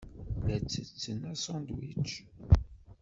La 0.47 0.57
ttetten 0.63 1.19
asandwic. 1.33 2.09